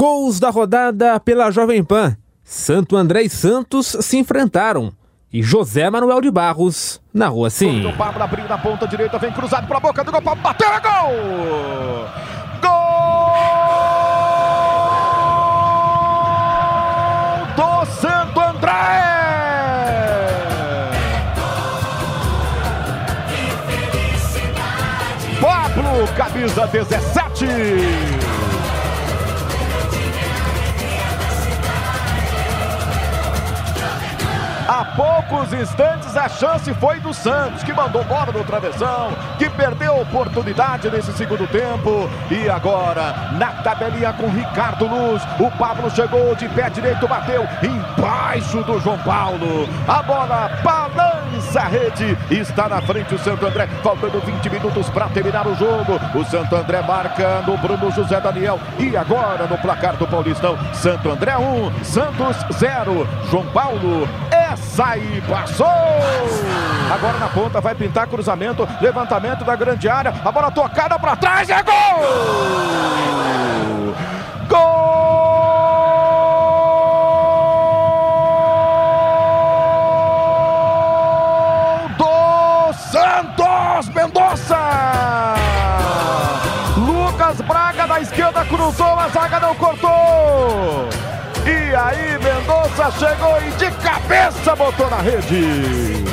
Gols 0.00 0.40
da 0.40 0.48
rodada 0.48 1.20
pela 1.20 1.50
Jovem 1.50 1.84
Pan. 1.84 2.16
Santo 2.42 2.96
André 2.96 3.20
e 3.20 3.28
Santos 3.28 3.98
se 4.00 4.16
enfrentaram. 4.16 4.94
E 5.30 5.42
José 5.42 5.90
Manuel 5.90 6.22
de 6.22 6.30
Barros 6.30 6.98
na 7.12 7.28
rua 7.28 7.50
sim. 7.50 7.84
O 7.84 7.94
Pablo 7.94 8.22
abriu 8.22 8.48
na 8.48 8.56
ponta 8.56 8.88
direita, 8.88 9.18
vem 9.18 9.30
cruzado 9.30 9.66
para 9.66 9.76
a 9.76 9.80
boca 9.80 10.02
do 10.02 10.10
gol, 10.10 10.22
bateu, 10.22 10.72
é 10.72 10.80
gol! 10.80 11.12
Gol 12.62 12.72
do 17.56 17.84
Santo 18.00 18.40
André! 18.40 18.70
Pablo, 25.42 26.08
camisa 26.16 26.66
17. 26.68 28.09
Poucos 35.50 35.52
instantes 35.52 36.16
a 36.16 36.28
chance 36.28 36.72
foi 36.74 37.00
do 37.00 37.12
Santos, 37.12 37.62
que 37.62 37.72
mandou 37.72 38.04
bola 38.04 38.32
no 38.32 38.44
travessão, 38.44 39.10
que 39.38 39.48
perdeu 39.50 40.00
oportunidade 40.00 40.90
nesse 40.90 41.12
segundo 41.12 41.46
tempo. 41.48 42.08
E 42.30 42.48
agora, 42.48 43.32
na 43.32 43.52
tabelinha 43.62 44.12
com 44.12 44.28
Ricardo 44.28 44.86
Luz, 44.86 45.22
o 45.38 45.50
Pablo 45.58 45.90
chegou 45.90 46.34
de 46.34 46.48
pé 46.50 46.70
direito, 46.70 47.06
bateu 47.08 47.46
embaixo 47.62 48.62
do 48.62 48.80
João 48.80 48.98
Paulo. 48.98 49.68
A 49.88 50.02
bola 50.02 50.50
balança 50.62 51.60
a 51.60 51.64
rede, 51.64 52.16
está 52.30 52.68
na 52.68 52.80
frente 52.80 53.14
o 53.14 53.18
Santo 53.18 53.46
André, 53.46 53.66
faltando 53.82 54.20
20 54.20 54.50
minutos 54.50 54.88
para 54.90 55.08
terminar 55.08 55.46
o 55.46 55.54
jogo. 55.54 56.00
O 56.14 56.24
Santo 56.24 56.54
André 56.54 56.80
marca 56.82 57.42
no 57.46 57.56
Bruno 57.58 57.90
José 57.90 58.20
Daniel. 58.20 58.60
E 58.78 58.96
agora 58.96 59.46
no 59.46 59.58
placar 59.58 59.96
do 59.96 60.06
Paulistão, 60.06 60.56
Santo 60.72 61.10
André 61.10 61.36
1, 61.36 61.84
Santos 61.84 62.36
0. 62.58 63.08
João 63.30 63.46
Paulo 63.46 64.08
aí 64.80 65.22
passou! 65.28 65.66
Agora 66.92 67.18
na 67.18 67.28
ponta 67.28 67.60
vai 67.60 67.74
pintar 67.74 68.06
cruzamento, 68.06 68.68
levantamento 68.80 69.44
da 69.44 69.54
grande 69.54 69.88
área, 69.88 70.12
a 70.24 70.32
bola 70.32 70.50
tocada 70.50 70.98
para 70.98 71.16
trás 71.16 71.48
é 71.48 71.62
gol! 71.62 71.74
Gol! 74.48 74.80
do 81.96 82.72
Santos 82.72 83.88
Mendonça! 83.94 84.58
Lucas 86.76 87.40
Braga 87.42 87.86
da 87.86 88.00
esquerda 88.00 88.44
cruzou, 88.44 88.98
a 88.98 89.08
zaga 89.08 89.40
não 89.40 89.54
cortou! 89.54 91.09
E 91.50 91.74
aí, 91.74 92.16
Mendonça 92.22 92.92
chegou 92.92 93.36
e 93.42 93.50
de 93.58 93.70
cabeça 93.82 94.54
botou 94.54 94.88
na 94.88 94.98
rede. 94.98 96.04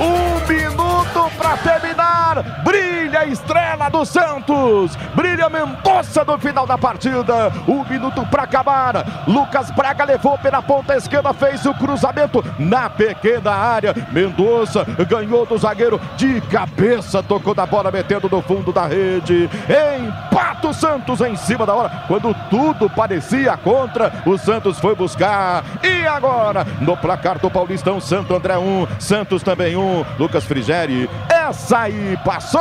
Um 0.00 0.46
minuto 0.46 0.79
para 1.28 1.56
terminar. 1.56 2.62
Brilha 2.62 3.20
a 3.20 3.26
estrela 3.26 3.88
do 3.88 4.04
Santos. 4.04 4.96
Brilha 5.14 5.48
Mendonça 5.48 6.24
no 6.24 6.38
final 6.38 6.66
da 6.66 6.78
partida. 6.78 7.52
Um 7.66 7.84
minuto 7.84 8.24
para 8.26 8.44
acabar. 8.44 9.24
Lucas 9.26 9.70
Braga 9.72 10.04
levou 10.04 10.38
pela 10.38 10.62
ponta 10.62 10.96
esquerda, 10.96 11.34
fez 11.34 11.66
o 11.66 11.74
cruzamento 11.74 12.44
na 12.58 12.88
pequena 12.88 13.50
área. 13.50 13.94
Mendonça 14.12 14.84
ganhou 15.08 15.44
do 15.44 15.58
zagueiro 15.58 16.00
de 16.16 16.40
cabeça, 16.42 17.22
tocou 17.22 17.54
da 17.54 17.66
bola, 17.66 17.90
metendo 17.90 18.28
no 18.28 18.40
fundo 18.40 18.72
da 18.72 18.86
rede. 18.86 19.50
Empata 19.98 20.68
o 20.68 20.74
Santos 20.74 21.20
em 21.20 21.36
cima 21.36 21.66
da 21.66 21.74
hora. 21.74 22.04
Quando 22.06 22.34
tudo 22.48 22.88
parecia 22.88 23.56
contra, 23.56 24.12
o 24.24 24.38
Santos 24.38 24.78
foi 24.78 24.94
buscar. 24.94 25.64
E 25.82 26.06
agora, 26.06 26.64
no 26.80 26.96
placar 26.96 27.38
do 27.38 27.50
Paulistão, 27.50 28.00
Santo 28.00 28.34
André 28.34 28.56
1, 28.56 28.86
Santos 29.00 29.42
também 29.42 29.76
1. 29.76 30.04
Lucas 30.18 30.44
Frigeri. 30.44 31.09
Essa 31.28 31.80
aí 31.80 32.16
passou! 32.24 32.60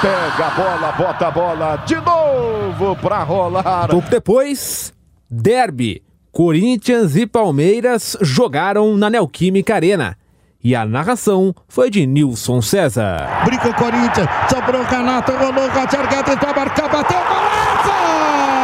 Pega 0.00 0.46
a 0.46 0.50
bola, 0.50 0.92
bota 0.92 1.26
a 1.26 1.30
bola 1.30 1.76
de 1.86 1.96
novo 1.96 2.96
para 2.96 3.22
rolar. 3.22 3.88
Pouco 3.88 4.08
depois, 4.08 4.92
Derby. 5.30 6.02
Corinthians 6.30 7.16
e 7.16 7.26
Palmeiras 7.26 8.14
jogaram 8.20 8.94
na 8.94 9.08
Neoquímica 9.08 9.74
Arena. 9.74 10.18
E 10.62 10.74
a 10.74 10.84
narração 10.84 11.54
foi 11.66 11.88
de 11.88 12.04
Nilson 12.04 12.60
César. 12.60 13.26
Briga 13.46 13.70
o 13.70 13.74
Corinthians, 13.74 14.28
sobrou 14.50 14.82
o 14.82 14.84
Renato, 14.84 15.32
rolou 15.32 15.64
o 15.64 15.70
Roger 15.70 16.06
Guedes 16.08 16.34
para 16.34 16.54
marcar, 16.54 16.90
bateu, 16.90 17.18
golaço! 17.18 18.55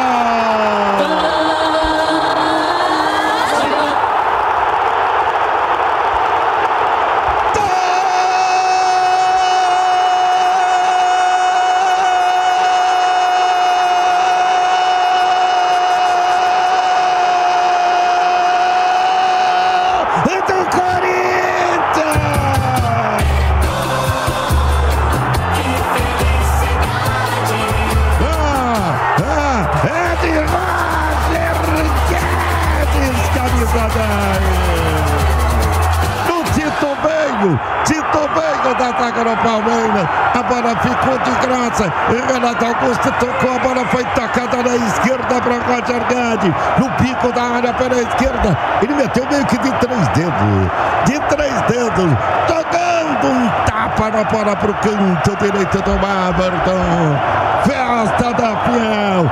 Renato 42.33 42.65
Augusto 42.65 43.13
tocou, 43.19 43.57
a 43.57 43.59
bola 43.59 43.85
foi 43.87 44.05
tocada 44.05 44.63
na 44.63 44.77
esquerda 44.77 45.41
para 45.41 45.55
Roger 45.55 46.05
Guedes, 46.09 46.55
no 46.79 46.91
pico 46.93 47.33
da 47.33 47.43
área 47.43 47.73
pela 47.75 48.01
esquerda. 48.01 48.57
Ele 48.81 48.95
meteu 48.95 49.27
meio 49.31 49.45
que 49.47 49.59
de 49.59 49.71
três 49.73 50.09
dedos, 50.09 50.71
de 51.07 51.21
três 51.35 51.61
dedos, 51.63 52.11
jogando 52.49 53.27
um 53.29 53.49
tapa 53.67 54.11
na 54.11 54.25
bola 54.25 54.57
para 54.57 54.71
o 54.71 54.75
canto 54.75 55.37
direito 55.37 55.83
do 55.83 55.93
Everton. 55.93 57.19
Festa 57.65 58.33
da 58.35 58.57
Fiel 58.57 59.31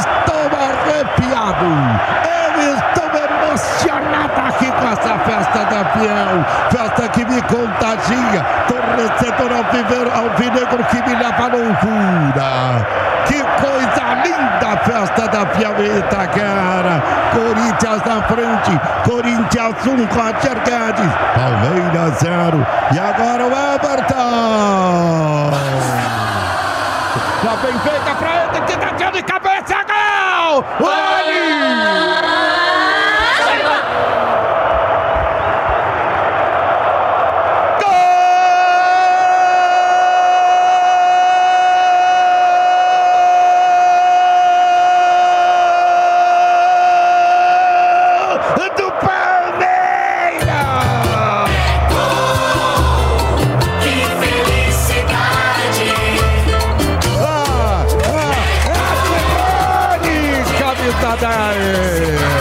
estou 0.00 0.46
arrepiado. 0.58 1.66
Eu 2.26 2.74
estou 2.74 3.10
emocionado 3.16 4.32
aqui 4.48 4.70
com 4.72 4.88
essa 4.88 5.18
festa 5.18 5.64
da 5.64 5.84
Fiel. 5.90 6.44
Festa 6.70 7.08
que 7.08 7.24
me 7.90 7.96
contagia. 7.96 8.44
Torcedor 8.68 10.10
alvinegro 10.14 10.84
que 10.84 11.02
me 11.02 11.14
leva 11.16 11.44
à 11.44 11.48
loucura. 11.48 12.86
Que 13.26 13.42
coisa 13.42 14.14
linda 14.24 14.68
a 14.72 14.76
festa 14.78 15.28
da 15.28 15.46
Piaueta, 15.46 16.26
cara. 16.28 17.02
Corinthians 17.32 18.02
na 18.04 18.22
frente. 18.22 18.80
Corinthians 19.04 19.86
1, 19.86 19.90
um, 19.90 20.06
Roger 20.06 20.58
Guedes. 20.64 21.12
Palmeiras 21.34 22.18
0. 22.18 22.66
E 22.92 22.98
agora 22.98 23.44
o 23.44 23.52
Everton. 23.74 25.50
Já 27.42 27.54
vem 27.56 27.78
feita 27.78 28.14
pra 28.16 28.30
ele, 28.36 28.60
que 28.66 28.76
tá 28.76 29.10
de 29.10 29.22
cabeça, 29.22 29.76
gol! 29.88 30.64
Olhe! 61.22 62.40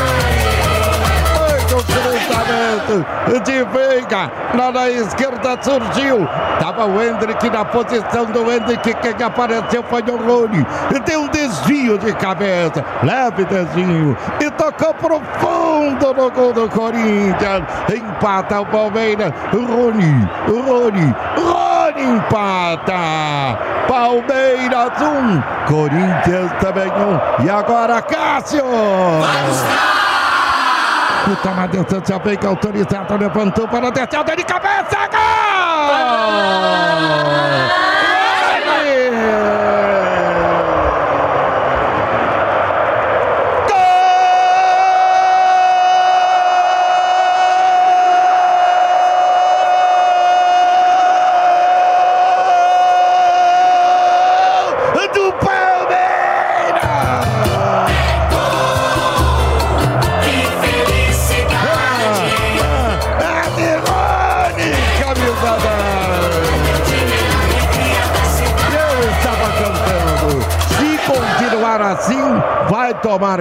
de 3.44 3.64
Veiga. 3.66 4.32
Na 4.54 4.90
esquerda 4.90 5.58
surgiu. 5.62 6.28
Tava 6.60 6.86
o 6.86 7.02
Hendrick 7.02 7.50
na 7.50 7.64
posição 7.64 8.26
do 8.26 8.52
Hendrick. 8.52 8.94
Quem 8.96 9.26
apareceu 9.26 9.84
foi 9.84 10.02
o 10.02 10.18
Rony. 10.18 10.66
Deu 11.06 11.22
um 11.22 11.28
desvio 11.28 11.98
de 11.98 12.14
cabeça. 12.14 12.84
Leve 13.04 13.46
desvio. 13.46 14.18
E 14.40 14.50
tocou 14.52 14.94
profundo 14.96 16.14
no 16.14 16.32
gol 16.32 16.54
do 16.54 16.70
Corinthians. 16.70 17.64
Empata 17.94 18.62
o 18.62 18.66
Palmeiras. 18.66 19.32
Rony. 19.54 20.28
Rony. 20.48 21.16
Rony. 21.38 21.69
Empata. 22.00 23.58
Palmeiras 23.88 25.02
1, 25.02 25.06
um, 25.06 25.44
Corinthians 25.68 26.52
também 26.62 26.90
1. 26.90 26.92
Um. 26.92 27.46
E 27.46 27.50
agora 27.50 28.02
Cássio. 28.02 28.64
Puta, 31.26 31.52
mas 31.52 31.70
Deus 31.70 31.86
do 31.86 32.08
céu, 32.08 32.20
que 32.20 32.46
autorizado, 32.46 33.18
levantou 33.18 33.68
para 33.68 33.88
a 33.88 33.92
descida 33.92 34.36
de 34.36 34.44
cabeça, 34.44 34.98
gol! 35.12 36.89
Tomar. 73.18 73.40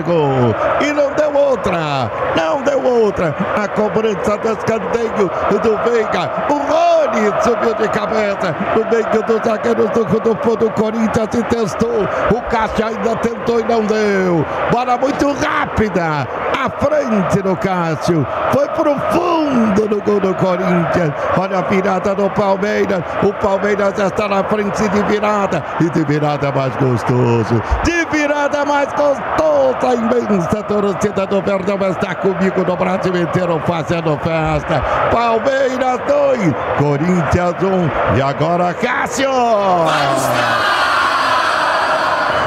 E 0.81 0.93
não 0.93 1.13
deu 1.13 1.35
outra, 1.35 2.11
não 2.35 2.63
deu 2.63 2.78
outra. 3.09 3.35
A 3.57 3.69
cobrança 3.69 4.37
do 4.39 4.49
escanteio 4.53 5.31
do 5.63 5.91
Veiga. 5.91 6.31
O 6.49 6.59
Rony 6.59 7.33
subiu 7.43 7.75
de 7.75 7.89
cabeça 7.89 8.55
no 8.77 8.85
meio 8.91 9.23
dos 9.25 9.43
zagueiros 9.43 9.91
do, 9.91 10.05
do, 10.05 10.57
do 10.57 10.71
Corinthians 10.73 11.29
e 11.35 11.43
testou. 11.45 12.05
O 12.31 12.43
Cássio 12.43 12.87
ainda 12.87 13.17
tentou 13.17 13.61
e 13.61 13.65
não 13.65 13.85
deu. 13.85 14.45
Bola 14.71 14.97
muito 14.99 15.33
rápida. 15.33 16.29
À 16.59 16.69
frente 16.71 17.43
do 17.43 17.57
Cássio. 17.57 18.27
Foi 18.53 18.69
pro 18.71 18.95
fundo 19.11 19.89
do 19.89 20.03
gol 20.03 20.21
do 20.21 20.35
Corinthians. 20.35 21.13
Olha 21.37 21.59
a 21.59 21.63
virada 21.63 22.15
do 22.15 22.29
Palmeiras. 22.31 23.03
O 23.23 23.33
Palmeiras 23.35 23.97
está 23.99 24.29
na 24.29 24.43
frente 24.45 24.89
de 24.89 25.03
virada. 25.05 25.63
E 25.81 25.89
de 25.91 26.05
virada 26.05 26.51
mais 26.53 26.75
gostoso. 26.77 27.63
De 27.85 28.05
virada 28.11 28.65
mais 28.65 28.89
gostosa. 28.93 29.89
A 29.89 29.95
imensa 29.95 30.63
torcida 30.65 31.27
do 31.27 31.41
Verdão 31.43 31.79
está 31.89 32.15
comigo 32.17 32.65
no 32.67 32.77
Brasil 32.77 32.98
inteiro 33.07 33.61
fazendo 33.67 34.19
festa. 34.19 34.81
Palmeiras 35.11 36.01
2, 36.07 36.53
Corinthians 36.79 37.63
1. 37.63 37.67
Um. 37.67 38.17
E 38.17 38.23
agora 38.23 38.75
Cássio. 38.75 39.31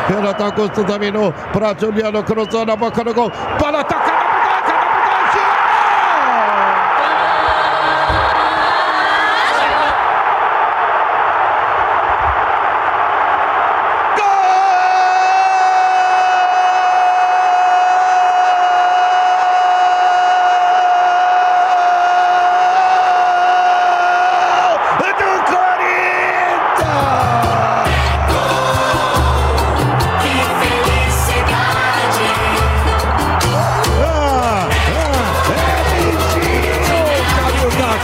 Renato 0.07 0.43
Augusto 0.43 0.83
dominou 0.83 1.31
para 1.53 1.73
Juliano, 1.79 2.23
cruzou 2.23 2.65
na 2.65 2.75
boca 2.75 3.03
do 3.03 3.13
gol. 3.13 3.31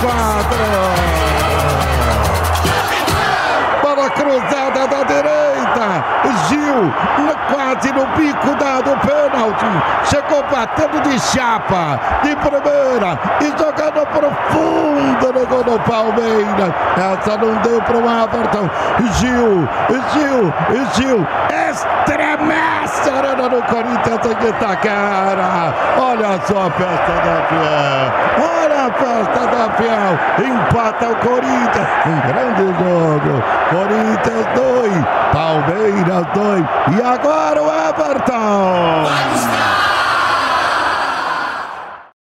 Para 0.02 0.40
atacar. 0.40 1.08
quase 7.78 7.92
no 7.92 8.06
bico 8.16 8.56
da, 8.56 8.82
do 8.82 8.96
pênalti. 8.98 9.66
Chegou 10.06 10.44
batendo 10.52 11.02
de 11.02 11.20
chapa, 11.20 12.00
de 12.24 12.36
primeira 12.36 13.20
e 13.42 13.46
jogando 13.58 14.06
profundo 14.08 15.34
no 15.34 15.46
gol 15.48 15.64
do 15.64 15.80
Palmeiras. 15.80 16.74
Essa 16.96 17.38
não 17.38 17.56
deu 17.62 17.82
para 17.82 17.98
o 17.98 18.24
Everton. 18.24 18.70
Gil, 19.14 19.68
Gil, 20.14 20.54
Gil, 20.94 21.28
estremece 21.70 23.10
a 23.10 23.18
arena 23.18 23.50
do 23.50 23.62
Corinthians 23.64 24.58
tá 24.60 24.76
cara. 24.78 25.74
Olha 26.00 26.40
só 26.46 26.68
a 26.68 26.72
festa 26.72 27.12
da 27.24 27.42
Fiel. 27.48 28.12
Olha 28.64 28.88
a 28.88 28.92
festa 28.92 29.47
Fiel. 29.78 30.18
Empata 30.44 31.10
o 31.10 31.16
Corinthians. 31.18 31.88
Um 32.06 32.20
grande 32.28 32.66
jogo. 32.80 33.44
Corinthians 33.70 34.48
2, 34.56 35.06
Palmeiras 35.32 36.26
2. 36.34 36.66
E 36.96 36.98
agora 37.02 37.62
o 37.62 37.72
Everton. 37.72 39.06